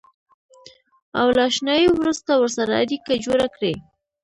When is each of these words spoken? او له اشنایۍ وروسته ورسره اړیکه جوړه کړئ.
او 1.19 1.27
له 1.37 1.41
اشنایۍ 1.49 1.87
وروسته 1.91 2.31
ورسره 2.35 2.73
اړیکه 2.83 3.13
جوړه 3.25 3.47
کړئ. 3.55 3.73